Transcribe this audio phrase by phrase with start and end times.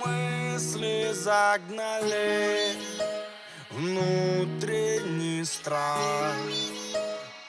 [0.00, 2.72] Мысли загнали
[3.70, 6.34] внутренний страх.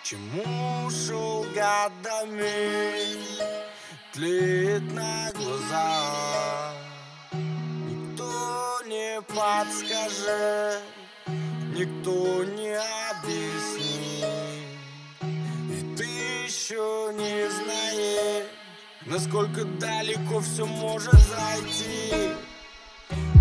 [0.03, 3.15] Чему шел годами,
[4.11, 6.73] тлеет на глазах.
[7.31, 10.81] Никто не подскажет,
[11.73, 12.75] никто не
[13.09, 13.82] объяснит
[19.05, 22.33] насколько далеко все может зайти.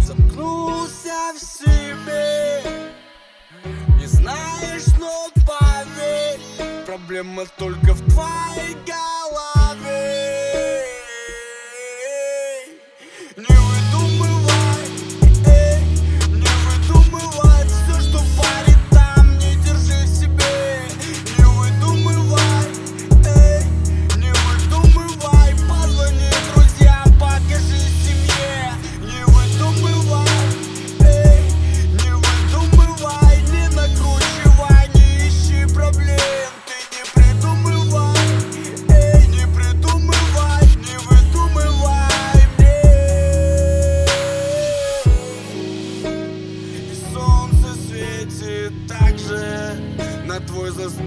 [0.00, 2.62] Замкнулся в себе,
[3.98, 6.40] не знаешь, но поверь
[6.84, 9.11] Проблема только в твоей голове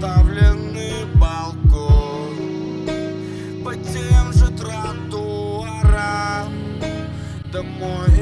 [0.00, 2.86] заставленный балкон
[3.64, 6.52] По тем же тротуарам
[7.52, 8.15] Домой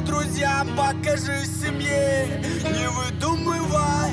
[0.00, 4.12] друзьям, покажи семье Не выдумывай,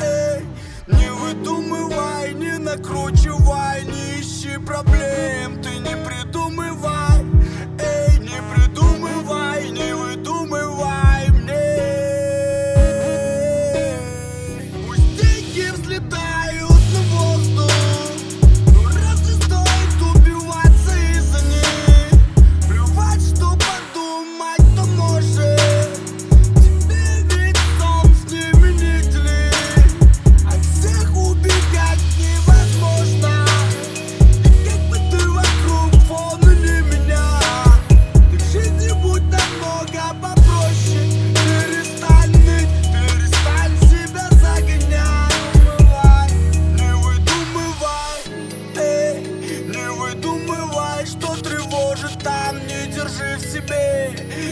[0.00, 0.44] эй,
[0.86, 5.60] не выдумывай Не накручивай, не ищи проблем.
[5.62, 6.41] Ты не придумывай,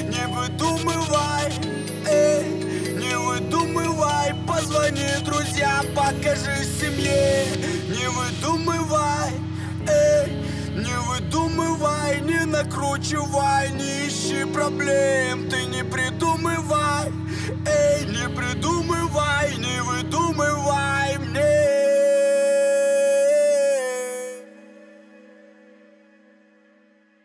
[0.05, 1.53] не выдумывай,
[2.07, 2.43] э,
[2.99, 7.47] не выдумывай, позвони друзьям, покажи семье,
[7.89, 9.33] не выдумывай,
[9.87, 10.27] э,
[10.77, 17.13] не выдумывай, не накручивай, не ищи проблем, ты не придумывай,
[17.67, 20.70] эй, не придумывай, не выдумывай.